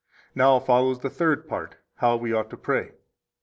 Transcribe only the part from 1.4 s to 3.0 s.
part, how we ought to pray.